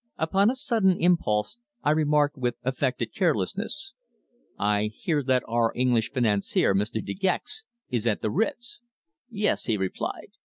Upon 0.17 0.49
a 0.49 0.55
sudden 0.55 0.99
impulse 0.99 1.57
I 1.83 1.91
remarked 1.91 2.35
with 2.35 2.55
affected 2.63 3.13
carelessness: 3.13 3.93
"I 4.57 4.85
hear 4.95 5.21
that 5.21 5.43
our 5.47 5.71
English 5.75 6.09
financier, 6.11 6.73
Mr. 6.73 7.05
De 7.05 7.13
Gex, 7.13 7.65
is 7.91 8.07
at 8.07 8.23
the 8.23 8.31
Ritz." 8.31 8.81
"Yes," 9.29 9.65
he 9.65 9.77
replied. 9.77 10.31